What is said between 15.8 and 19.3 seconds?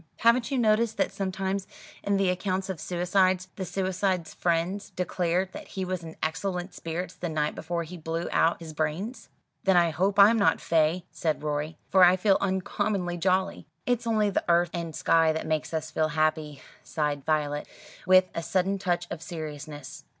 feel happy," sighed Violet, with a sudden touch of